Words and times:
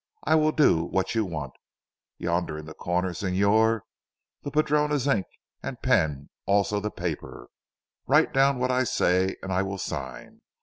I 0.23 0.33
will 0.33 0.51
do 0.51 0.83
what 0.83 1.13
you 1.13 1.23
want. 1.25 1.53
Yonder 2.17 2.57
in 2.57 2.65
the 2.65 2.73
corner 2.73 3.13
Signor 3.13 3.83
the 4.41 4.49
padrona's 4.49 5.05
ink 5.07 5.27
and 5.61 5.79
pen 5.79 6.31
also 6.47 6.79
the 6.79 6.89
paper. 6.89 7.49
Write 8.07 8.33
down 8.33 8.57
what 8.57 8.71
I 8.71 8.83
say, 8.83 9.35
and 9.43 9.53
I 9.53 9.61
will 9.61 9.77
sign. 9.77 10.41